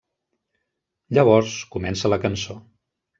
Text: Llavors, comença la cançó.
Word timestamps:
Llavors, 1.17 1.57
comença 1.75 2.11
la 2.15 2.19
cançó. 2.25 2.57